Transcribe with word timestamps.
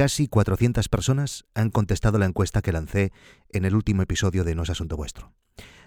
Casi 0.00 0.28
400 0.28 0.88
personas 0.88 1.44
han 1.52 1.68
contestado 1.68 2.18
la 2.18 2.24
encuesta 2.24 2.62
que 2.62 2.72
lancé 2.72 3.12
en 3.50 3.66
el 3.66 3.74
último 3.74 4.00
episodio 4.00 4.44
de 4.44 4.54
No 4.54 4.62
es 4.62 4.70
Asunto 4.70 4.96
Vuestro. 4.96 5.34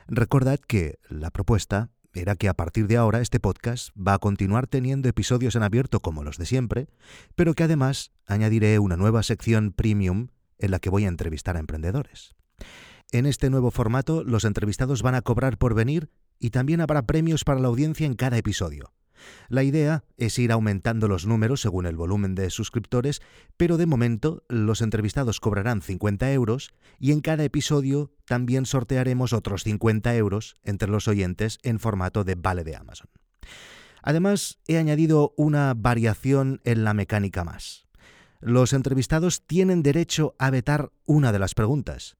Recordad 0.05 0.59
que 0.59 1.00
la 1.09 1.32
propuesta 1.32 1.89
era 2.13 2.36
que 2.36 2.47
a 2.47 2.54
partir 2.54 2.86
de 2.86 2.97
ahora 2.97 3.21
este 3.21 3.39
podcast 3.39 3.89
va 3.97 4.13
a 4.13 4.20
continuar 4.20 4.68
teniendo 4.68 5.10
episodios 5.10 5.55
en 5.55 5.63
abierto 5.63 5.99
como 5.99 6.23
los 6.23 6.38
de 6.38 6.46
siempre, 6.46 6.89
pero 7.34 7.55
que 7.55 7.63
además 7.63 8.12
añadiré 8.28 8.78
una 8.78 8.97
nueva 8.97 9.23
sección 9.23 9.71
premium 9.71 10.28
en 10.60 10.70
la 10.70 10.78
que 10.78 10.92
voy 10.92 11.06
a 11.06 11.08
entrevistar 11.08 11.58
a 11.58 11.60
emprendedores. 11.60 12.36
En 13.12 13.26
este 13.26 13.50
nuevo 13.50 13.72
formato, 13.72 14.24
los 14.24 14.46
entrevistados 14.46 15.02
van 15.02 15.16
a 15.16 15.24
cobrar 15.24 15.58
por 15.58 15.74
venir 15.74 16.12
y 16.38 16.52
también 16.52 16.82
habrá 16.82 17.02
premios 17.08 17.44
para 17.44 17.59
la 17.59 17.70
audiencia 17.70 18.05
en 18.05 18.14
cada 18.14 18.38
episodio. 18.38 18.94
La 19.49 19.63
idea 19.63 20.03
es 20.17 20.38
ir 20.39 20.52
aumentando 20.52 21.08
los 21.08 21.26
números 21.26 21.62
según 21.62 21.85
el 21.85 21.95
volumen 21.95 22.35
de 22.35 22.49
suscriptores, 22.49 23.21
pero 23.57 23.77
de 23.77 23.85
momento 23.85 24.44
los 24.49 24.81
entrevistados 24.81 25.39
cobrarán 25.39 25.81
50 25.81 26.31
euros 26.31 26.73
y 26.99 27.11
en 27.11 27.21
cada 27.21 27.43
episodio 27.43 28.12
también 28.25 28.65
sortearemos 28.65 29.34
otros 29.34 29.63
50 29.63 30.15
euros 30.15 30.55
entre 30.63 30.89
los 30.89 31.07
oyentes 31.07 31.59
en 31.63 31.79
formato 31.79 32.23
de 32.23 32.35
vale 32.35 32.63
de 32.63 32.75
Amazon. 32.75 33.09
Además, 34.01 34.59
he 34.67 34.77
añadido 34.77 35.34
una 35.37 35.73
variación 35.73 36.59
en 36.65 36.84
la 36.84 36.93
mecánica 36.93 37.43
más. 37.43 37.87
Los 38.41 38.73
entrevistados 38.73 39.48
tienen 39.48 39.84
derecho 39.84 40.35
a 40.37 40.49
vetar 40.49 40.91
una 41.05 41.31
de 41.31 41.40
las 41.40 41.53
preguntas 41.53 42.17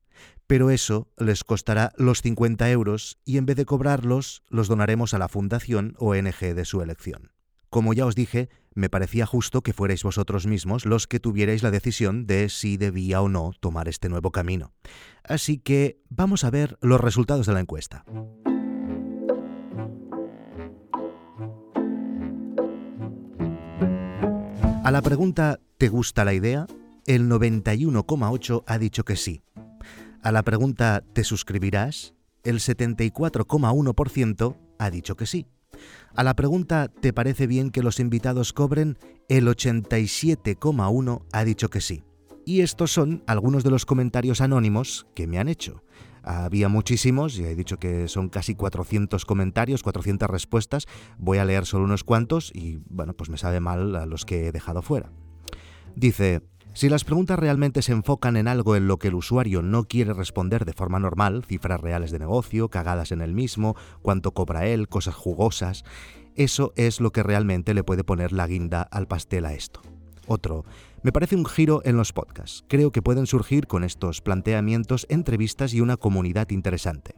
pero 0.48 0.70
eso 0.70 1.12
les 1.18 1.44
costará 1.44 1.94
los 1.98 2.22
50 2.22 2.70
euros 2.70 3.18
y 3.26 3.38
en 3.38 3.46
vez 3.46 3.56
de 3.56 3.66
cobrarlos 3.66 4.44
los 4.50 4.68
donaremos 4.68 5.14
a 5.14 5.20
la 5.20 5.28
fundación 5.28 5.96
ONG 6.00 6.54
de 6.56 6.66
su 6.66 6.82
elección. 6.82 7.32
Como 7.70 7.94
ya 7.94 8.06
os 8.06 8.16
dije, 8.16 8.50
me 8.76 8.90
parecía 8.90 9.26
justo 9.26 9.62
que 9.62 9.74
fuerais 9.74 10.04
vosotros 10.04 10.46
mismos 10.46 10.86
los 10.86 11.08
que 11.08 11.20
tuvierais 11.20 11.64
la 11.64 11.72
decisión 11.72 12.28
de 12.28 12.50
si 12.50 12.78
debía 12.78 13.22
o 13.22 13.30
no 13.30 13.52
tomar 13.60 13.88
este 13.88 14.10
nuevo 14.10 14.32
camino. 14.32 14.74
Así 15.24 15.58
que 15.58 16.00
vamos 16.10 16.44
a 16.44 16.52
ver 16.52 16.78
los 16.82 17.02
resultados 17.02 17.48
de 17.48 17.54
la 17.54 17.60
encuesta. 17.60 18.06
A 24.84 24.92
la 24.92 25.02
pregunta 25.02 25.60
¿te 25.78 25.90
gusta 25.90 26.26
la 26.26 26.34
idea? 26.34 26.68
El 27.06 27.30
91,8 27.30 28.64
ha 28.68 28.78
dicho 28.78 29.04
que 29.04 29.16
sí, 29.16 29.42
a 30.24 30.32
la 30.32 30.44
pregunta 30.44 31.04
¿te 31.14 31.24
suscribirás? 31.24 32.16
El 32.44 32.60
74,1% 32.60 34.58
ha 34.80 34.90
dicho 34.90 35.16
que 35.16 35.26
sí. 35.26 35.46
A 36.16 36.24
la 36.24 36.36
pregunta 36.36 36.88
¿te 36.88 37.14
parece 37.14 37.46
bien 37.48 37.70
que 37.70 37.84
los 37.84 38.00
invitados 38.00 38.54
cobren? 38.54 38.98
El 39.30 39.48
87,1% 39.48 41.26
ha 41.32 41.44
dicho 41.44 41.70
que 41.70 41.82
sí. 41.82 42.04
Y 42.46 42.62
estos 42.62 42.92
son 42.92 43.24
algunos 43.28 43.64
de 43.64 43.70
los 43.70 43.86
comentarios 43.86 44.42
anónimos 44.42 45.08
que 45.16 45.28
me 45.28 45.40
han 45.40 45.48
hecho. 45.48 45.84
Había 46.24 46.70
muchísimos, 46.70 47.36
ya 47.36 47.48
he 47.48 47.56
dicho 47.56 47.78
que 47.78 48.08
son 48.08 48.30
casi 48.30 48.56
400 48.56 49.26
comentarios, 49.26 49.84
400 49.84 50.30
respuestas. 50.30 50.86
Voy 51.18 51.38
a 51.38 51.46
leer 51.46 51.66
solo 51.66 51.84
unos 51.84 52.04
cuantos 52.06 52.52
y, 52.54 52.80
bueno, 52.90 53.14
pues 53.14 53.30
me 53.30 53.38
sabe 53.38 53.60
mal 53.60 53.96
a 53.96 54.06
los 54.06 54.26
que 54.26 54.48
he 54.48 54.52
dejado 54.54 54.82
fuera. 54.82 55.12
Dice, 55.96 56.42
si 56.74 56.90
las 56.90 57.04
preguntas 57.04 57.38
realmente 57.38 57.82
se 57.82 57.92
enfocan 57.92 58.36
en 58.36 58.48
algo 58.48 58.76
en 58.76 58.88
lo 58.88 58.98
que 58.98 59.10
el 59.10 59.16
usuario 59.16 59.62
no 59.62 59.86
quiere 59.86 60.14
responder 60.14 60.66
de 60.66 60.74
forma 60.74 61.00
normal, 61.00 61.46
cifras 61.46 61.80
reales 61.80 62.12
de 62.12 62.20
negocio, 62.20 62.70
cagadas 62.70 63.12
en 63.12 63.22
el 63.22 63.34
mismo, 63.34 63.76
cuánto 64.02 64.34
cobra 64.34 64.66
él, 64.66 64.88
cosas 64.88 65.16
jugosas, 65.16 65.84
eso 66.36 66.74
es 66.76 67.00
lo 67.00 67.12
que 67.12 67.24
realmente 67.24 67.74
le 67.74 67.84
puede 67.84 68.04
poner 68.04 68.32
la 68.32 68.48
guinda 68.48 68.82
al 68.82 69.08
pastel 69.08 69.46
a 69.46 69.54
esto. 69.54 69.82
Otro, 70.26 70.66
me 71.04 71.12
parece 71.12 71.36
un 71.36 71.46
giro 71.46 71.82
en 71.86 71.98
los 71.98 72.14
podcasts. 72.14 72.64
Creo 72.68 72.92
que 72.92 73.02
pueden 73.02 73.28
surgir 73.28 73.68
con 73.68 73.84
estos 73.84 74.22
planteamientos 74.22 75.06
entrevistas 75.10 75.74
y 75.74 75.82
una 75.82 75.98
comunidad 75.98 76.50
interesante. 76.50 77.16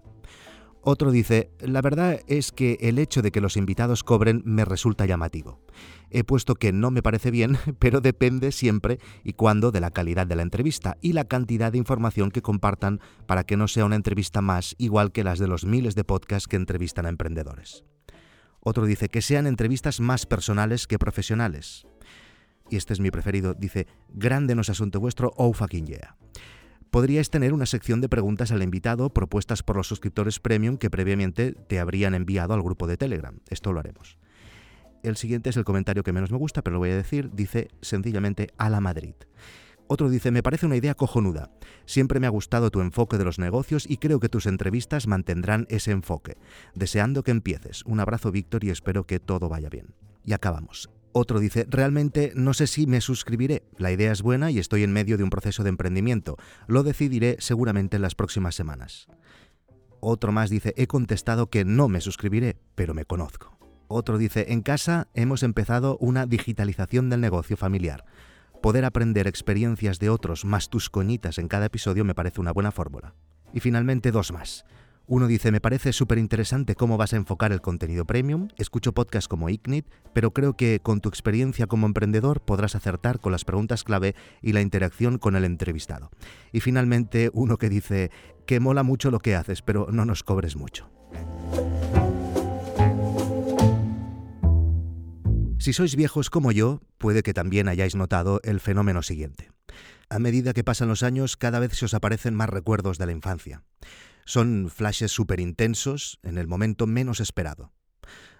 Otro 0.87 1.09
dice, 1.09 1.49
la 1.61 1.81
verdad 1.81 2.19
es 2.27 2.51
que 2.51 2.77
el 2.79 2.99
hecho 2.99 3.23
de 3.23 3.31
que 3.31 3.41
los 3.41 3.57
invitados 3.57 4.03
cobren 4.03 4.43
me 4.45 4.65
resulta 4.65 5.07
llamativo. 5.07 5.59
He 6.11 6.23
puesto 6.23 6.53
que 6.53 6.71
no 6.71 6.91
me 6.91 7.01
parece 7.01 7.31
bien, 7.31 7.57
pero 7.79 8.01
depende 8.01 8.51
siempre 8.51 8.99
y 9.23 9.33
cuando 9.33 9.71
de 9.71 9.79
la 9.79 9.89
calidad 9.89 10.27
de 10.27 10.35
la 10.35 10.43
entrevista 10.43 10.95
y 11.01 11.13
la 11.13 11.25
cantidad 11.25 11.71
de 11.71 11.79
información 11.79 12.29
que 12.29 12.43
compartan 12.43 12.99
para 13.25 13.45
que 13.45 13.57
no 13.57 13.67
sea 13.67 13.85
una 13.85 13.95
entrevista 13.95 14.41
más 14.41 14.75
igual 14.77 15.11
que 15.11 15.23
las 15.23 15.39
de 15.39 15.47
los 15.47 15.65
miles 15.65 15.95
de 15.95 16.03
podcasts 16.03 16.47
que 16.47 16.55
entrevistan 16.55 17.07
a 17.07 17.09
emprendedores. 17.09 17.83
Otro 18.59 18.85
dice 18.85 19.09
que 19.09 19.23
sean 19.23 19.47
entrevistas 19.47 19.99
más 19.99 20.27
personales 20.27 20.85
que 20.85 20.99
profesionales. 20.99 21.87
Y 22.69 22.75
este 22.75 22.93
es 22.93 22.99
mi 22.99 23.09
preferido, 23.09 23.55
dice, 23.55 23.87
grande 24.13 24.53
no 24.53 24.61
es 24.61 24.69
asunto 24.69 24.99
vuestro, 24.99 25.33
oh 25.35 25.51
fucking 25.51 25.87
yeah 25.87 26.15
podrías 26.95 27.29
tener 27.29 27.51
una 27.51 27.65
sección 27.65 27.99
de 27.99 28.07
preguntas 28.07 28.53
al 28.53 28.63
invitado 28.63 29.09
propuestas 29.09 29.63
por 29.63 29.75
los 29.75 29.85
suscriptores 29.85 30.39
premium 30.39 30.77
que 30.77 30.89
previamente 30.89 31.51
te 31.51 31.81
habrían 31.81 32.15
enviado 32.15 32.53
al 32.53 32.61
grupo 32.61 32.87
de 32.87 32.95
Telegram. 32.95 33.37
Esto 33.49 33.73
lo 33.73 33.81
haremos. 33.81 34.17
El 35.03 35.17
siguiente 35.17 35.49
es 35.49 35.57
el 35.57 35.65
comentario 35.65 36.03
que 36.03 36.13
menos 36.13 36.31
me 36.31 36.37
gusta, 36.37 36.61
pero 36.61 36.75
lo 36.75 36.79
voy 36.79 36.91
a 36.91 36.95
decir. 36.95 37.31
Dice 37.33 37.67
sencillamente 37.81 38.47
a 38.57 38.69
la 38.69 38.79
Madrid. 38.79 39.15
Otro 39.87 40.09
dice, 40.09 40.31
me 40.31 40.41
parece 40.41 40.67
una 40.67 40.77
idea 40.77 40.95
cojonuda. 40.95 41.51
Siempre 41.85 42.21
me 42.21 42.27
ha 42.27 42.29
gustado 42.29 42.71
tu 42.71 42.79
enfoque 42.79 43.17
de 43.17 43.25
los 43.25 43.39
negocios 43.39 43.85
y 43.89 43.97
creo 43.97 44.21
que 44.21 44.29
tus 44.29 44.45
entrevistas 44.45 45.05
mantendrán 45.05 45.67
ese 45.69 45.91
enfoque. 45.91 46.37
Deseando 46.75 47.23
que 47.23 47.31
empieces. 47.31 47.83
Un 47.85 47.99
abrazo, 47.99 48.31
Víctor, 48.31 48.63
y 48.63 48.69
espero 48.69 49.05
que 49.05 49.19
todo 49.19 49.49
vaya 49.49 49.67
bien. 49.67 49.87
Y 50.23 50.31
acabamos. 50.31 50.89
Otro 51.17 51.39
dice, 51.39 51.65
realmente 51.69 52.33
no 52.35 52.53
sé 52.53 52.67
si 52.67 52.87
me 52.87 52.99
suscribiré. 52.99 53.63
La 53.77 53.89
idea 53.89 54.11
es 54.11 54.21
buena 54.21 54.51
y 54.51 54.59
estoy 54.59 54.83
en 54.83 54.91
medio 54.91 55.15
de 55.15 55.23
un 55.23 55.29
proceso 55.29 55.63
de 55.63 55.69
emprendimiento. 55.69 56.35
Lo 56.67 56.83
decidiré 56.83 57.37
seguramente 57.39 57.95
en 57.95 58.01
las 58.01 58.15
próximas 58.15 58.53
semanas. 58.53 59.07
Otro 60.01 60.33
más 60.33 60.49
dice, 60.49 60.73
he 60.75 60.87
contestado 60.87 61.49
que 61.49 61.63
no 61.63 61.87
me 61.87 62.01
suscribiré, 62.01 62.57
pero 62.75 62.93
me 62.93 63.05
conozco. 63.05 63.57
Otro 63.87 64.17
dice, 64.17 64.47
en 64.49 64.61
casa 64.61 65.07
hemos 65.13 65.41
empezado 65.43 65.97
una 66.01 66.25
digitalización 66.25 67.09
del 67.09 67.21
negocio 67.21 67.55
familiar. 67.55 68.03
Poder 68.61 68.83
aprender 68.83 69.25
experiencias 69.25 69.99
de 69.99 70.09
otros 70.09 70.43
más 70.43 70.69
tus 70.69 70.89
coñitas 70.89 71.37
en 71.37 71.47
cada 71.47 71.67
episodio 71.67 72.03
me 72.03 72.13
parece 72.13 72.41
una 72.41 72.51
buena 72.51 72.73
fórmula. 72.73 73.15
Y 73.53 73.61
finalmente 73.61 74.11
dos 74.11 74.33
más. 74.33 74.65
Uno 75.07 75.27
dice, 75.27 75.51
me 75.51 75.61
parece 75.61 75.93
súper 75.93 76.17
interesante 76.17 76.73
cómo 76.73 76.97
vas 76.97 77.13
a 77.13 77.17
enfocar 77.17 77.51
el 77.51 77.61
contenido 77.61 78.05
premium, 78.05 78.47
escucho 78.57 78.93
podcasts 78.93 79.27
como 79.27 79.49
Ignit, 79.49 79.85
pero 80.13 80.31
creo 80.31 80.57
que 80.57 80.79
con 80.81 80.99
tu 80.99 81.09
experiencia 81.09 81.67
como 81.67 81.85
emprendedor 81.85 82.41
podrás 82.41 82.75
acertar 82.75 83.19
con 83.19 83.31
las 83.31 83.45
preguntas 83.45 83.83
clave 83.83 84.15
y 84.41 84.53
la 84.53 84.61
interacción 84.61 85.19
con 85.19 85.35
el 85.35 85.45
entrevistado. 85.45 86.09
Y 86.51 86.59
finalmente 86.59 87.29
uno 87.33 87.57
que 87.57 87.69
dice, 87.69 88.09
que 88.47 88.59
mola 88.59 88.81
mucho 88.81 89.11
lo 89.11 89.19
que 89.19 89.35
haces, 89.35 89.61
pero 89.61 89.87
no 89.91 90.05
nos 90.05 90.23
cobres 90.23 90.55
mucho. 90.55 90.89
Si 95.59 95.71
sois 95.73 95.95
viejos 95.95 96.31
como 96.31 96.51
yo, 96.51 96.81
puede 96.97 97.21
que 97.21 97.33
también 97.33 97.67
hayáis 97.67 97.95
notado 97.95 98.39
el 98.43 98.59
fenómeno 98.59 99.03
siguiente. 99.03 99.51
A 100.09 100.17
medida 100.17 100.53
que 100.53 100.63
pasan 100.63 100.87
los 100.87 101.03
años, 101.03 101.37
cada 101.37 101.59
vez 101.59 101.73
se 101.73 101.85
os 101.85 101.93
aparecen 101.93 102.33
más 102.33 102.49
recuerdos 102.49 102.97
de 102.97 103.05
la 103.05 103.11
infancia. 103.11 103.63
Son 104.25 104.69
flashes 104.69 105.11
súper 105.11 105.39
intensos 105.39 106.19
en 106.23 106.37
el 106.37 106.47
momento 106.47 106.87
menos 106.87 107.19
esperado. 107.19 107.71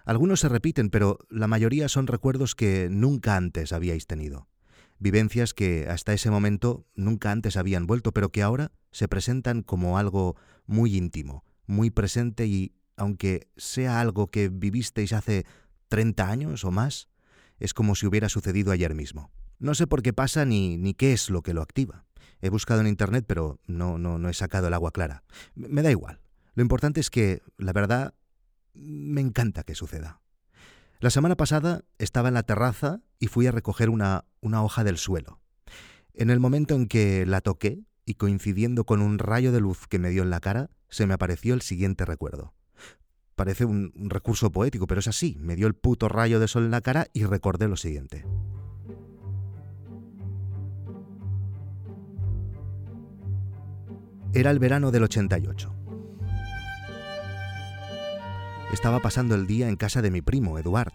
Algunos 0.04 0.40
se 0.40 0.48
repiten, 0.48 0.90
pero 0.90 1.18
la 1.30 1.48
mayoría 1.48 1.88
son 1.88 2.06
recuerdos 2.06 2.54
que 2.54 2.88
nunca 2.90 3.36
antes 3.36 3.72
habíais 3.72 4.06
tenido. 4.06 4.48
Vivencias 4.98 5.52
que 5.52 5.88
hasta 5.88 6.12
ese 6.12 6.30
momento 6.30 6.86
nunca 6.94 7.30
antes 7.30 7.56
habían 7.56 7.86
vuelto, 7.86 8.12
pero 8.12 8.30
que 8.30 8.42
ahora 8.42 8.72
se 8.92 9.08
presentan 9.08 9.62
como 9.62 9.98
algo 9.98 10.36
muy 10.66 10.96
íntimo, 10.96 11.44
muy 11.66 11.90
presente 11.90 12.46
y, 12.46 12.72
aunque 12.96 13.48
sea 13.56 14.00
algo 14.00 14.30
que 14.30 14.48
vivisteis 14.48 15.12
hace 15.12 15.44
30 15.88 16.30
años 16.30 16.64
o 16.64 16.70
más, 16.70 17.08
es 17.58 17.74
como 17.74 17.94
si 17.94 18.06
hubiera 18.06 18.28
sucedido 18.28 18.72
ayer 18.72 18.94
mismo. 18.94 19.30
No 19.58 19.74
sé 19.74 19.86
por 19.86 20.02
qué 20.02 20.12
pasa 20.12 20.44
ni, 20.44 20.78
ni 20.78 20.94
qué 20.94 21.12
es 21.12 21.30
lo 21.30 21.42
que 21.42 21.54
lo 21.54 21.62
activa. 21.62 22.05
He 22.40 22.50
buscado 22.50 22.80
en 22.80 22.86
internet, 22.86 23.24
pero 23.26 23.60
no, 23.66 23.98
no, 23.98 24.18
no 24.18 24.28
he 24.28 24.34
sacado 24.34 24.68
el 24.68 24.74
agua 24.74 24.92
clara. 24.92 25.24
Me 25.54 25.82
da 25.82 25.90
igual. 25.90 26.20
Lo 26.54 26.62
importante 26.62 27.00
es 27.00 27.10
que, 27.10 27.42
la 27.58 27.72
verdad, 27.72 28.14
me 28.74 29.20
encanta 29.20 29.62
que 29.62 29.74
suceda. 29.74 30.20
La 31.00 31.10
semana 31.10 31.36
pasada 31.36 31.84
estaba 31.98 32.28
en 32.28 32.34
la 32.34 32.42
terraza 32.42 33.02
y 33.18 33.26
fui 33.26 33.46
a 33.46 33.52
recoger 33.52 33.90
una, 33.90 34.24
una 34.40 34.62
hoja 34.62 34.84
del 34.84 34.96
suelo. 34.96 35.40
En 36.14 36.30
el 36.30 36.40
momento 36.40 36.74
en 36.74 36.86
que 36.86 37.26
la 37.26 37.42
toqué, 37.42 37.84
y 38.06 38.14
coincidiendo 38.14 38.84
con 38.84 39.02
un 39.02 39.18
rayo 39.18 39.52
de 39.52 39.60
luz 39.60 39.86
que 39.88 39.98
me 39.98 40.10
dio 40.10 40.22
en 40.22 40.30
la 40.30 40.40
cara, 40.40 40.70
se 40.88 41.06
me 41.06 41.14
apareció 41.14 41.54
el 41.54 41.60
siguiente 41.60 42.04
recuerdo. 42.04 42.54
Parece 43.34 43.64
un, 43.64 43.92
un 43.96 44.08
recurso 44.08 44.50
poético, 44.50 44.86
pero 44.86 45.00
es 45.00 45.08
así. 45.08 45.36
Me 45.40 45.56
dio 45.56 45.66
el 45.66 45.74
puto 45.74 46.08
rayo 46.08 46.40
de 46.40 46.48
sol 46.48 46.64
en 46.64 46.70
la 46.70 46.80
cara 46.80 47.08
y 47.12 47.24
recordé 47.24 47.68
lo 47.68 47.76
siguiente. 47.76 48.24
Era 54.36 54.50
el 54.50 54.58
verano 54.58 54.90
del 54.90 55.02
88. 55.02 55.74
Estaba 58.70 59.00
pasando 59.00 59.34
el 59.34 59.46
día 59.46 59.66
en 59.70 59.76
casa 59.76 60.02
de 60.02 60.10
mi 60.10 60.20
primo, 60.20 60.58
Eduard. 60.58 60.92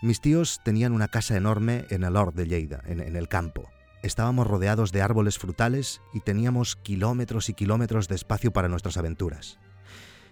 Mis 0.00 0.22
tíos 0.22 0.58
tenían 0.64 0.92
una 0.94 1.08
casa 1.08 1.36
enorme 1.36 1.84
en 1.90 2.02
el 2.02 2.16
Hort 2.16 2.34
de 2.34 2.46
Lleida, 2.46 2.80
en, 2.86 3.14
el 3.14 3.28
campo. 3.28 3.68
estábamos 4.02 4.46
rodeados 4.46 4.90
de 4.90 5.02
árboles 5.02 5.38
frutales 5.38 6.00
y 6.14 6.20
teníamos 6.20 6.74
kilómetros 6.76 7.50
y 7.50 7.52
kilómetros 7.52 8.08
de 8.08 8.14
espacio 8.14 8.54
para 8.54 8.68
nuestras 8.68 8.96
aventuras. 8.96 9.58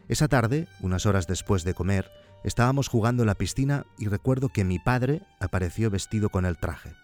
Esa 0.08 0.26
tarde, 0.26 0.66
unas 0.80 1.04
horas 1.04 1.26
después 1.26 1.62
de 1.64 1.74
comer, 1.74 2.10
estábamos 2.42 2.88
jugando 2.88 3.22
en 3.22 3.26
la 3.26 3.34
piscina 3.34 3.84
y 3.98 4.08
recuerdo 4.08 4.48
que 4.48 4.64
mi 4.64 4.78
padre 4.78 5.20
apareció 5.40 5.90
vestido 5.90 6.30
con 6.30 6.46
el 6.46 6.56
traje. 6.56 6.94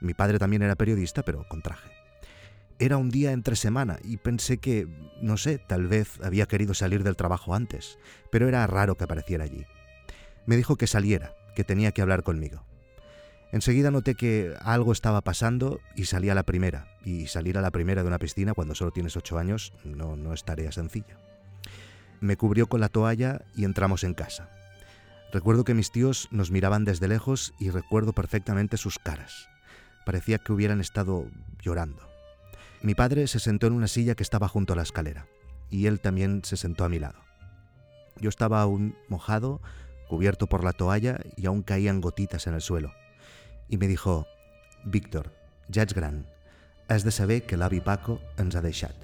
Mi 0.00 0.12
padre 0.12 0.40
también 0.40 0.62
era 0.62 0.74
periodista, 0.74 1.22
pero 1.22 1.46
con 1.48 1.62
traje. 1.62 1.99
Era 2.80 2.96
un 2.96 3.10
día 3.10 3.32
entre 3.32 3.56
semana 3.56 3.98
y 4.02 4.16
pensé 4.16 4.56
que, 4.56 4.88
no 5.20 5.36
sé, 5.36 5.58
tal 5.58 5.86
vez 5.86 6.18
había 6.22 6.46
querido 6.46 6.72
salir 6.72 7.04
del 7.04 7.14
trabajo 7.14 7.54
antes, 7.54 7.98
pero 8.32 8.48
era 8.48 8.66
raro 8.66 8.96
que 8.96 9.04
apareciera 9.04 9.44
allí. 9.44 9.66
Me 10.46 10.56
dijo 10.56 10.76
que 10.76 10.86
saliera, 10.86 11.34
que 11.54 11.62
tenía 11.62 11.92
que 11.92 12.00
hablar 12.00 12.22
conmigo. 12.22 12.64
Enseguida 13.52 13.90
noté 13.90 14.14
que 14.14 14.54
algo 14.62 14.92
estaba 14.92 15.20
pasando 15.20 15.80
y 15.94 16.06
salí 16.06 16.30
a 16.30 16.34
la 16.34 16.44
primera. 16.44 16.86
Y 17.04 17.26
salir 17.26 17.58
a 17.58 17.60
la 17.60 17.70
primera 17.70 18.00
de 18.00 18.08
una 18.08 18.18
piscina 18.18 18.54
cuando 18.54 18.74
solo 18.74 18.92
tienes 18.92 19.14
ocho 19.14 19.36
años 19.36 19.74
no, 19.84 20.16
no 20.16 20.32
es 20.32 20.44
tarea 20.44 20.72
sencilla. 20.72 21.18
Me 22.20 22.38
cubrió 22.38 22.66
con 22.66 22.80
la 22.80 22.88
toalla 22.88 23.42
y 23.54 23.64
entramos 23.64 24.04
en 24.04 24.14
casa. 24.14 24.48
Recuerdo 25.34 25.64
que 25.64 25.74
mis 25.74 25.92
tíos 25.92 26.28
nos 26.30 26.50
miraban 26.50 26.86
desde 26.86 27.08
lejos 27.08 27.52
y 27.60 27.68
recuerdo 27.68 28.14
perfectamente 28.14 28.78
sus 28.78 28.98
caras. 28.98 29.50
Parecía 30.06 30.38
que 30.38 30.54
hubieran 30.54 30.80
estado 30.80 31.26
llorando. 31.60 32.09
Mi 32.82 32.94
padre 32.94 33.26
se 33.26 33.40
sentó 33.40 33.66
en 33.66 33.74
una 33.74 33.88
silla 33.88 34.14
que 34.14 34.22
estaba 34.22 34.48
junto 34.48 34.72
a 34.72 34.76
la 34.76 34.82
escalera 34.82 35.26
y 35.68 35.86
él 35.86 36.00
también 36.00 36.42
se 36.44 36.56
sentó 36.56 36.84
a 36.84 36.88
mi 36.88 36.98
lado. 36.98 37.20
Yo 38.18 38.30
estaba 38.30 38.62
aún 38.62 38.96
mojado, 39.08 39.60
cubierto 40.08 40.46
por 40.46 40.64
la 40.64 40.72
toalla 40.72 41.20
y 41.36 41.44
aún 41.44 41.62
caían 41.62 42.00
gotitas 42.00 42.46
en 42.46 42.54
el 42.54 42.62
suelo. 42.62 42.92
Y 43.68 43.76
me 43.76 43.86
dijo, 43.86 44.26
Víctor, 44.84 45.30
ja 45.72 45.82
ets 45.82 45.92
gran, 45.92 46.26
has 46.88 47.04
de 47.04 47.12
saber 47.12 47.44
que 47.44 47.58
l'avi 47.58 47.80
Paco 47.80 48.18
ens 48.38 48.56
ha 48.56 48.62
deixat. 48.62 48.96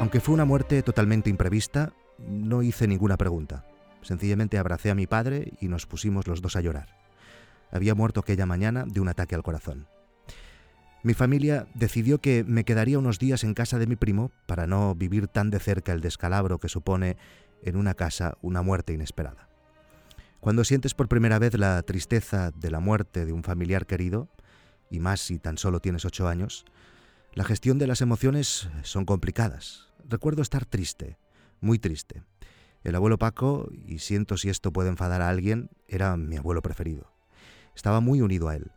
Aunque 0.00 0.20
fue 0.20 0.34
una 0.34 0.44
muerte 0.44 0.82
totalmente 0.82 1.30
imprevista, 1.30 1.94
no 2.28 2.62
hice 2.62 2.86
ninguna 2.86 3.16
pregunta. 3.16 3.64
Sencillamente 4.02 4.58
abracé 4.58 4.90
a 4.90 4.94
mi 4.94 5.06
padre 5.06 5.52
y 5.60 5.68
nos 5.68 5.86
pusimos 5.86 6.26
los 6.26 6.40
dos 6.42 6.56
a 6.56 6.60
llorar. 6.60 6.96
Había 7.70 7.94
muerto 7.94 8.20
aquella 8.20 8.46
mañana 8.46 8.84
de 8.86 9.00
un 9.00 9.08
ataque 9.08 9.34
al 9.34 9.42
corazón. 9.42 9.86
Mi 11.02 11.14
familia 11.14 11.66
decidió 11.74 12.20
que 12.20 12.44
me 12.44 12.64
quedaría 12.64 12.98
unos 12.98 13.18
días 13.18 13.42
en 13.44 13.54
casa 13.54 13.78
de 13.78 13.86
mi 13.86 13.96
primo 13.96 14.30
para 14.46 14.66
no 14.66 14.94
vivir 14.94 15.28
tan 15.28 15.50
de 15.50 15.58
cerca 15.58 15.92
el 15.92 16.02
descalabro 16.02 16.58
que 16.58 16.68
supone 16.68 17.16
en 17.62 17.76
una 17.76 17.94
casa 17.94 18.36
una 18.42 18.60
muerte 18.62 18.92
inesperada. 18.92 19.48
Cuando 20.40 20.64
sientes 20.64 20.94
por 20.94 21.08
primera 21.08 21.38
vez 21.38 21.54
la 21.58 21.82
tristeza 21.82 22.50
de 22.50 22.70
la 22.70 22.80
muerte 22.80 23.24
de 23.24 23.32
un 23.32 23.42
familiar 23.44 23.86
querido, 23.86 24.28
y 24.90 24.98
más 24.98 25.20
si 25.20 25.38
tan 25.38 25.56
solo 25.56 25.80
tienes 25.80 26.04
ocho 26.04 26.28
años, 26.28 26.64
la 27.32 27.44
gestión 27.44 27.78
de 27.78 27.86
las 27.86 28.00
emociones 28.00 28.68
son 28.82 29.04
complicadas. 29.04 29.88
Recuerdo 30.08 30.42
estar 30.42 30.64
triste, 30.66 31.16
muy 31.60 31.78
triste. 31.78 32.22
El 32.82 32.94
abuelo 32.94 33.18
Paco, 33.18 33.68
y 33.72 33.98
siento 33.98 34.36
si 34.36 34.48
esto 34.48 34.72
puede 34.72 34.88
enfadar 34.88 35.20
a 35.20 35.28
alguien, 35.28 35.70
era 35.86 36.16
mi 36.16 36.36
abuelo 36.36 36.62
preferido. 36.62 37.12
Estaba 37.74 38.00
muy 38.00 38.22
unido 38.22 38.48
a 38.48 38.56
él. 38.56 38.70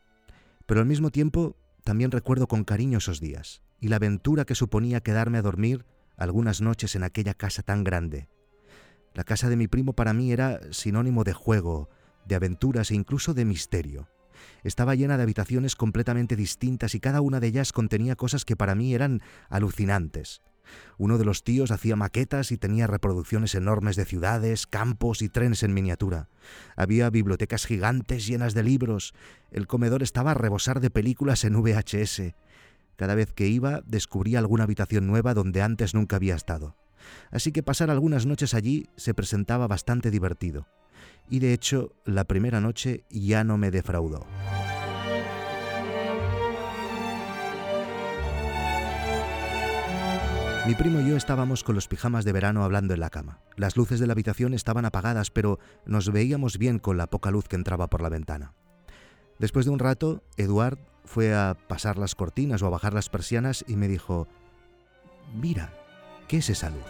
Pero 0.65 0.81
al 0.81 0.85
mismo 0.85 1.09
tiempo 1.09 1.55
también 1.83 2.11
recuerdo 2.11 2.47
con 2.47 2.63
cariño 2.63 2.97
esos 2.97 3.19
días 3.19 3.61
y 3.79 3.89
la 3.89 3.97
aventura 3.97 4.45
que 4.45 4.55
suponía 4.55 5.01
quedarme 5.01 5.37
a 5.37 5.41
dormir 5.41 5.85
algunas 6.17 6.61
noches 6.61 6.95
en 6.95 7.03
aquella 7.03 7.33
casa 7.33 7.63
tan 7.63 7.83
grande. 7.83 8.29
La 9.13 9.23
casa 9.23 9.49
de 9.49 9.57
mi 9.57 9.67
primo 9.67 9.93
para 9.93 10.13
mí 10.13 10.31
era 10.31 10.59
sinónimo 10.71 11.23
de 11.23 11.33
juego, 11.33 11.89
de 12.25 12.35
aventuras 12.35 12.91
e 12.91 12.95
incluso 12.95 13.33
de 13.33 13.45
misterio. 13.45 14.07
Estaba 14.63 14.95
llena 14.95 15.17
de 15.17 15.23
habitaciones 15.23 15.75
completamente 15.75 16.35
distintas 16.35 16.95
y 16.95 16.99
cada 16.99 17.21
una 17.21 17.39
de 17.39 17.47
ellas 17.47 17.73
contenía 17.73 18.15
cosas 18.15 18.45
que 18.45 18.55
para 18.55 18.75
mí 18.75 18.93
eran 18.93 19.21
alucinantes. 19.49 20.41
Uno 20.97 21.17
de 21.17 21.25
los 21.25 21.43
tíos 21.43 21.71
hacía 21.71 21.95
maquetas 21.95 22.51
y 22.51 22.57
tenía 22.57 22.87
reproducciones 22.87 23.55
enormes 23.55 23.95
de 23.95 24.05
ciudades, 24.05 24.67
campos 24.67 25.21
y 25.21 25.29
trenes 25.29 25.63
en 25.63 25.73
miniatura. 25.73 26.29
Había 26.75 27.09
bibliotecas 27.09 27.65
gigantes 27.65 28.27
llenas 28.27 28.53
de 28.53 28.63
libros. 28.63 29.13
El 29.51 29.67
comedor 29.67 30.03
estaba 30.03 30.31
a 30.31 30.35
rebosar 30.35 30.79
de 30.79 30.89
películas 30.89 31.43
en 31.43 31.61
VHS. 31.61 32.33
Cada 32.95 33.15
vez 33.15 33.33
que 33.33 33.47
iba 33.47 33.81
descubría 33.85 34.39
alguna 34.39 34.63
habitación 34.65 35.07
nueva 35.07 35.33
donde 35.33 35.61
antes 35.61 35.93
nunca 35.93 36.17
había 36.17 36.35
estado. 36.35 36.75
Así 37.31 37.51
que 37.51 37.63
pasar 37.63 37.89
algunas 37.89 38.25
noches 38.25 38.53
allí 38.53 38.87
se 38.95 39.13
presentaba 39.13 39.67
bastante 39.67 40.11
divertido. 40.11 40.67
Y 41.29 41.39
de 41.39 41.53
hecho, 41.53 41.93
la 42.05 42.25
primera 42.25 42.61
noche 42.61 43.03
ya 43.09 43.43
no 43.43 43.57
me 43.57 43.71
defraudó. 43.71 44.25
Mi 50.65 50.75
primo 50.75 51.01
y 51.01 51.09
yo 51.09 51.17
estábamos 51.17 51.61
con 51.61 51.75
los 51.75 51.89
pijamas 51.89 52.23
de 52.23 52.31
verano 52.31 52.63
hablando 52.63 52.93
en 52.93 53.01
la 53.01 53.09
cama. 53.09 53.41
Las 53.57 53.75
luces 53.75 53.99
de 53.99 54.07
la 54.07 54.13
habitación 54.13 54.53
estaban 54.53 54.85
apagadas, 54.85 55.29
pero 55.29 55.59
nos 55.85 56.09
veíamos 56.09 56.57
bien 56.57 56.79
con 56.79 56.95
la 56.95 57.07
poca 57.07 57.31
luz 57.31 57.49
que 57.49 57.57
entraba 57.57 57.87
por 57.87 58.01
la 58.01 58.07
ventana. 58.07 58.53
Después 59.39 59.65
de 59.65 59.71
un 59.71 59.79
rato, 59.79 60.23
Eduard 60.37 60.79
fue 61.03 61.35
a 61.35 61.57
pasar 61.67 61.97
las 61.97 62.15
cortinas 62.15 62.61
o 62.61 62.67
a 62.67 62.69
bajar 62.69 62.93
las 62.93 63.09
persianas 63.09 63.65
y 63.67 63.75
me 63.75 63.89
dijo, 63.89 64.29
Mira, 65.33 65.73
¿qué 66.29 66.37
es 66.37 66.49
esa 66.49 66.69
luz? 66.69 66.85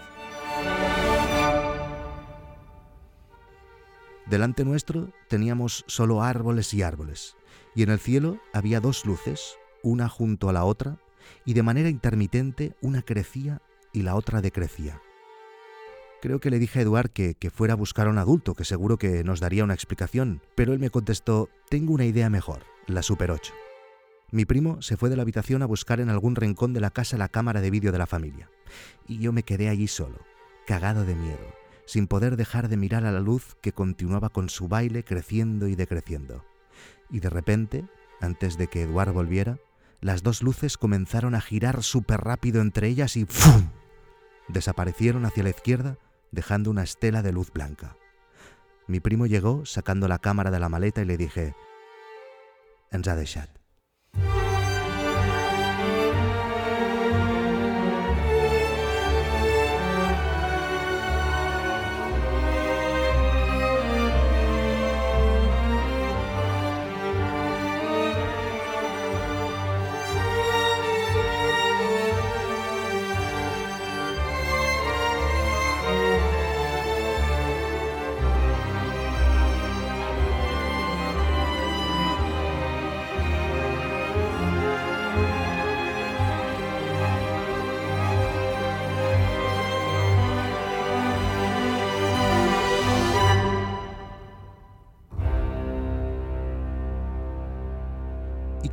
Delante 4.28 4.66
nuestro 4.66 5.10
teníamos 5.30 5.84
solo 5.88 6.22
árboles 6.22 6.76
y 6.76 6.84
árboles, 6.84 7.38
y 7.74 7.82
en 7.82 7.90
el 7.90 8.00
cielo 8.00 8.38
había 8.54 8.80
dos 8.80 9.04
luces, 9.04 9.58
una 9.82 10.10
junto 10.10 10.48
a 10.48 10.54
la 10.54 10.64
otra, 10.64 11.00
y 11.46 11.54
de 11.54 11.64
manera 11.64 11.90
intermitente 11.90 12.76
una 12.82 13.02
crecía 13.02 13.62
y 13.92 14.02
la 14.02 14.16
otra 14.16 14.42
decrecía. 14.42 15.02
Creo 16.22 16.40
que 16.40 16.50
le 16.50 16.60
dije 16.60 16.80
a 16.80 16.82
Eduard 16.84 17.10
que, 17.10 17.36
que, 17.36 17.50
fuera 17.50 17.74
a 17.74 17.76
buscar 17.78 18.08
a 18.08 18.10
un 18.10 18.18
adulto, 18.18 18.56
que 18.56 18.64
seguro 18.64 18.98
que 18.98 19.24
nos 19.24 19.42
daría 19.42 19.64
una 19.64 19.74
explicación, 19.74 20.42
pero 20.56 20.72
él 20.72 20.80
me 20.80 20.90
contestó, 20.90 21.50
tengo 21.70 21.94
una 21.94 22.06
idea 22.06 22.30
mejor, 22.30 22.64
la 22.88 23.04
Super 23.04 23.32
8. 23.32 23.54
Mi 24.32 24.46
primo 24.46 24.82
se 24.82 24.98
fue 24.98 25.10
de 25.10 25.16
la 25.16 25.22
habitación 25.22 25.62
a 25.62 25.68
buscar 25.68 26.00
en 26.00 26.10
algún 26.10 26.36
rincón 26.36 26.74
de 26.74 26.80
la 26.80 26.92
casa 26.92 27.18
la 27.18 27.30
cámara 27.30 27.62
de 27.62 27.70
vídeo 27.70 27.92
de 27.92 27.98
la 27.98 28.08
familia, 28.08 28.50
y 29.08 29.20
yo 29.20 29.32
me 29.32 29.44
quedé 29.44 29.70
allí 29.70 29.88
solo, 29.88 30.18
cagado 30.66 31.06
de 31.06 31.14
miedo, 31.14 31.56
sin 31.86 32.08
poder 32.08 32.38
dejar 32.38 32.70
de 32.70 32.78
mirar 32.78 33.06
a 33.06 33.12
la 33.12 33.20
luz 33.20 33.58
que 33.62 33.74
continuaba 33.74 34.30
con 34.30 34.50
su 34.50 34.68
baile 34.68 35.04
creciendo 35.04 35.68
y 35.68 35.76
decreciendo. 35.76 36.44
Y 37.12 37.20
de 37.20 37.30
repente, 37.30 37.86
antes 38.22 38.58
de 38.58 38.68
que 38.68 38.84
Eduard 38.84 39.12
volviera, 39.12 39.60
las 40.04 40.22
dos 40.22 40.44
luces 40.44 40.78
comenzaron 40.78 41.34
a 41.34 41.40
girar 41.40 41.82
súper 41.82 42.20
rápido 42.20 42.62
entre 42.62 42.88
ellas 42.88 43.16
y 43.16 43.26
¡fum! 43.26 43.70
desaparecieron 44.50 45.26
hacia 45.26 45.44
la 45.44 45.52
izquierda, 45.52 45.98
dejando 46.32 46.70
una 46.70 46.84
estela 46.84 47.22
de 47.22 47.32
luz 47.32 47.52
blanca. 47.54 47.96
Mi 48.86 49.00
primo 49.00 49.28
llegó 49.28 49.66
sacando 49.66 50.10
la 50.10 50.20
cámara 50.20 50.52
de 50.52 50.60
la 50.60 50.68
maleta 50.68 51.02
y 51.02 51.06
le 51.06 51.16
dije, 51.16 51.56
ens 52.92 53.08
ha 53.08 53.16
deixat. 53.16 53.63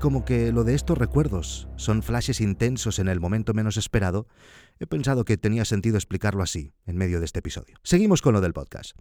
Como 0.00 0.24
que 0.24 0.50
lo 0.50 0.64
de 0.64 0.74
estos 0.74 0.98
recuerdos 0.98 1.68
son 1.76 2.02
flashes 2.02 2.40
intensos 2.40 2.98
en 2.98 3.08
el 3.08 3.20
momento 3.20 3.54
menos 3.54 3.76
esperado, 3.76 4.26
he 4.80 4.86
pensado 4.86 5.24
que 5.24 5.36
tenía 5.36 5.64
sentido 5.64 5.96
explicarlo 5.96 6.42
así, 6.42 6.72
en 6.86 6.96
medio 6.96 7.20
de 7.20 7.26
este 7.26 7.38
episodio. 7.38 7.76
Seguimos 7.84 8.22
con 8.22 8.32
lo 8.32 8.40
del 8.40 8.54
podcast. 8.54 8.96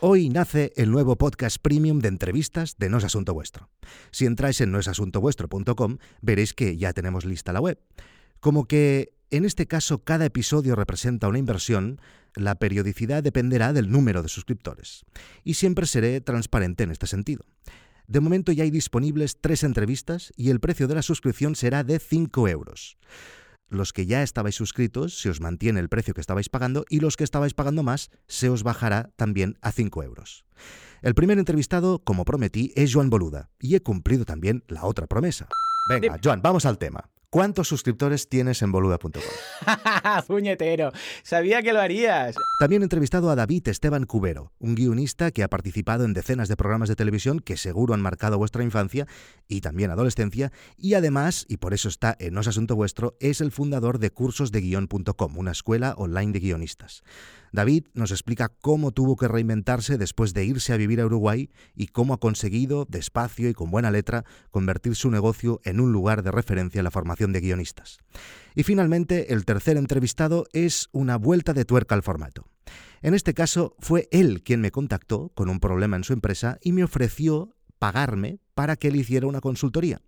Hoy 0.00 0.28
nace 0.28 0.72
el 0.76 0.90
nuevo 0.90 1.16
podcast 1.16 1.56
premium 1.62 2.00
de 2.00 2.08
entrevistas 2.08 2.76
de 2.76 2.90
No 2.90 2.98
es 2.98 3.04
Asunto 3.04 3.32
Vuestro. 3.32 3.70
Si 4.10 4.26
entráis 4.26 4.60
en 4.60 4.72
noesasuntovuestro.com 4.72 5.98
veréis 6.20 6.52
que 6.52 6.76
ya 6.76 6.92
tenemos 6.92 7.24
lista 7.24 7.52
la 7.52 7.60
web. 7.60 7.80
Como 8.40 8.66
que 8.66 9.14
en 9.30 9.44
este 9.44 9.66
caso 9.66 10.04
cada 10.04 10.26
episodio 10.26 10.76
representa 10.76 11.28
una 11.28 11.38
inversión, 11.38 12.00
la 12.36 12.54
periodicidad 12.54 13.22
dependerá 13.22 13.72
del 13.72 13.90
número 13.90 14.22
de 14.22 14.28
suscriptores. 14.28 15.04
Y 15.42 15.54
siempre 15.54 15.86
seré 15.86 16.20
transparente 16.20 16.84
en 16.84 16.92
este 16.92 17.06
sentido. 17.06 17.44
De 18.06 18.20
momento 18.20 18.52
ya 18.52 18.62
hay 18.62 18.70
disponibles 18.70 19.38
tres 19.40 19.64
entrevistas 19.64 20.32
y 20.36 20.50
el 20.50 20.60
precio 20.60 20.86
de 20.86 20.94
la 20.94 21.02
suscripción 21.02 21.56
será 21.56 21.82
de 21.82 21.98
5 21.98 22.48
euros 22.48 22.96
los 23.68 23.92
que 23.92 24.06
ya 24.06 24.22
estabais 24.22 24.54
suscritos 24.54 25.18
se 25.20 25.30
os 25.30 25.40
mantiene 25.40 25.80
el 25.80 25.88
precio 25.88 26.14
que 26.14 26.20
estabais 26.20 26.48
pagando 26.48 26.84
y 26.88 27.00
los 27.00 27.16
que 27.16 27.24
estabais 27.24 27.54
pagando 27.54 27.82
más 27.82 28.10
se 28.26 28.48
os 28.48 28.62
bajará 28.62 29.10
también 29.16 29.58
a 29.60 29.72
5 29.72 30.02
euros. 30.02 30.44
El 31.02 31.14
primer 31.14 31.38
entrevistado, 31.38 32.02
como 32.02 32.24
prometí, 32.24 32.72
es 32.74 32.92
Joan 32.94 33.10
Boluda 33.10 33.50
y 33.58 33.74
he 33.74 33.82
cumplido 33.82 34.24
también 34.24 34.64
la 34.68 34.84
otra 34.84 35.06
promesa. 35.06 35.48
Venga, 35.88 36.18
Joan, 36.22 36.42
vamos 36.42 36.66
al 36.66 36.78
tema. 36.78 37.10
¿Cuántos 37.36 37.68
suscriptores 37.68 38.30
tienes 38.30 38.62
en 38.62 38.72
boluda.com? 38.72 39.12
Puñetero, 40.26 40.90
sabía 41.22 41.60
que 41.60 41.74
lo 41.74 41.82
harías. 41.82 42.34
También 42.58 42.80
he 42.80 42.86
entrevistado 42.86 43.28
a 43.28 43.36
David 43.36 43.68
Esteban 43.68 44.06
Cubero, 44.06 44.54
un 44.58 44.74
guionista 44.74 45.30
que 45.30 45.42
ha 45.42 45.48
participado 45.48 46.06
en 46.06 46.14
decenas 46.14 46.48
de 46.48 46.56
programas 46.56 46.88
de 46.88 46.96
televisión 46.96 47.40
que 47.40 47.58
seguro 47.58 47.92
han 47.92 48.00
marcado 48.00 48.38
vuestra 48.38 48.64
infancia 48.64 49.06
y 49.48 49.60
también 49.60 49.90
adolescencia, 49.90 50.50
y 50.78 50.94
además, 50.94 51.44
y 51.46 51.58
por 51.58 51.74
eso 51.74 51.90
está 51.90 52.16
en 52.18 52.32
No 52.32 52.40
es 52.40 52.48
Asunto 52.48 52.74
Vuestro, 52.74 53.18
es 53.20 53.42
el 53.42 53.52
fundador 53.52 53.98
de 53.98 54.08
cursosdeguion.com, 54.08 55.36
una 55.36 55.50
escuela 55.50 55.92
online 55.98 56.32
de 56.32 56.40
guionistas. 56.40 57.02
David 57.52 57.86
nos 57.94 58.10
explica 58.10 58.48
cómo 58.48 58.92
tuvo 58.92 59.16
que 59.16 59.28
reinventarse 59.28 59.98
después 59.98 60.34
de 60.34 60.44
irse 60.44 60.72
a 60.72 60.76
vivir 60.76 61.00
a 61.00 61.06
Uruguay 61.06 61.50
y 61.74 61.88
cómo 61.88 62.14
ha 62.14 62.20
conseguido, 62.20 62.86
despacio 62.88 63.48
y 63.48 63.54
con 63.54 63.70
buena 63.70 63.90
letra, 63.90 64.24
convertir 64.50 64.94
su 64.94 65.10
negocio 65.10 65.60
en 65.64 65.80
un 65.80 65.92
lugar 65.92 66.22
de 66.22 66.30
referencia 66.30 66.78
en 66.78 66.84
la 66.84 66.90
formación 66.90 67.32
de 67.32 67.40
guionistas. 67.40 67.98
Y 68.54 68.62
finalmente, 68.62 69.32
el 69.32 69.44
tercer 69.44 69.76
entrevistado 69.76 70.46
es 70.52 70.88
una 70.92 71.16
vuelta 71.16 71.52
de 71.52 71.64
tuerca 71.64 71.94
al 71.94 72.02
formato. 72.02 72.46
En 73.02 73.14
este 73.14 73.34
caso, 73.34 73.76
fue 73.78 74.08
él 74.10 74.42
quien 74.42 74.60
me 74.60 74.70
contactó 74.70 75.30
con 75.34 75.48
un 75.48 75.60
problema 75.60 75.96
en 75.96 76.04
su 76.04 76.12
empresa 76.12 76.58
y 76.62 76.72
me 76.72 76.84
ofreció 76.84 77.54
pagarme 77.78 78.40
para 78.54 78.76
que 78.76 78.90
le 78.90 78.98
hiciera 78.98 79.26
una 79.26 79.40
consultoría. 79.40 80.00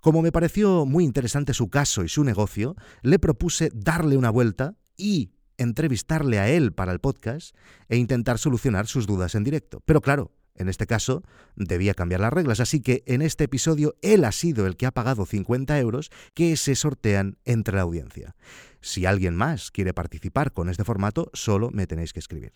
Como 0.00 0.22
me 0.22 0.32
pareció 0.32 0.86
muy 0.86 1.04
interesante 1.04 1.52
su 1.52 1.68
caso 1.68 2.04
y 2.04 2.08
su 2.08 2.24
negocio, 2.24 2.74
le 3.02 3.18
propuse 3.18 3.70
darle 3.74 4.16
una 4.16 4.30
vuelta 4.30 4.76
y 4.96 5.30
entrevistarle 5.60 6.38
a 6.38 6.48
él 6.48 6.72
para 6.72 6.92
el 6.92 7.00
podcast 7.00 7.54
e 7.88 7.96
intentar 7.96 8.38
solucionar 8.38 8.86
sus 8.86 9.06
dudas 9.06 9.34
en 9.34 9.44
directo. 9.44 9.82
Pero 9.84 10.00
claro, 10.00 10.32
en 10.56 10.68
este 10.68 10.86
caso 10.86 11.22
debía 11.56 11.94
cambiar 11.94 12.20
las 12.20 12.32
reglas, 12.32 12.60
así 12.60 12.80
que 12.80 13.02
en 13.06 13.22
este 13.22 13.44
episodio 13.44 13.94
él 14.02 14.24
ha 14.24 14.32
sido 14.32 14.66
el 14.66 14.76
que 14.76 14.86
ha 14.86 14.90
pagado 14.90 15.24
50 15.26 15.78
euros 15.78 16.10
que 16.34 16.56
se 16.56 16.74
sortean 16.74 17.38
entre 17.44 17.76
la 17.76 17.82
audiencia. 17.82 18.34
Si 18.80 19.06
alguien 19.06 19.36
más 19.36 19.70
quiere 19.70 19.94
participar 19.94 20.52
con 20.52 20.68
este 20.68 20.84
formato, 20.84 21.30
solo 21.34 21.70
me 21.70 21.86
tenéis 21.86 22.12
que 22.12 22.20
escribir. 22.20 22.52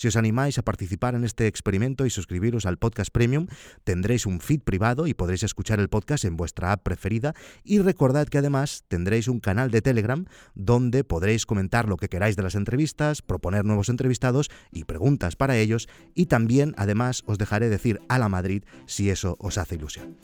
Si 0.00 0.08
os 0.08 0.16
animáis 0.16 0.56
a 0.56 0.64
participar 0.64 1.14
en 1.14 1.24
este 1.24 1.46
experimento 1.46 2.06
y 2.06 2.10
suscribiros 2.10 2.64
al 2.64 2.78
podcast 2.78 3.12
premium, 3.12 3.48
tendréis 3.84 4.24
un 4.24 4.40
feed 4.40 4.62
privado 4.62 5.06
y 5.06 5.12
podréis 5.12 5.42
escuchar 5.42 5.78
el 5.78 5.90
podcast 5.90 6.24
en 6.24 6.38
vuestra 6.38 6.72
app 6.72 6.82
preferida 6.82 7.34
y 7.64 7.80
recordad 7.80 8.26
que 8.26 8.38
además 8.38 8.84
tendréis 8.88 9.28
un 9.28 9.40
canal 9.40 9.70
de 9.70 9.82
Telegram 9.82 10.24
donde 10.54 11.04
podréis 11.04 11.44
comentar 11.44 11.86
lo 11.86 11.98
que 11.98 12.08
queráis 12.08 12.34
de 12.34 12.42
las 12.42 12.54
entrevistas, 12.54 13.20
proponer 13.20 13.66
nuevos 13.66 13.90
entrevistados 13.90 14.48
y 14.72 14.84
preguntas 14.84 15.36
para 15.36 15.58
ellos 15.58 15.86
y 16.14 16.24
también 16.24 16.72
además 16.78 17.22
os 17.26 17.36
dejaré 17.36 17.68
decir 17.68 18.00
a 18.08 18.18
la 18.18 18.30
Madrid 18.30 18.64
si 18.86 19.10
eso 19.10 19.36
os 19.38 19.58
hace 19.58 19.74
ilusión. 19.74 20.16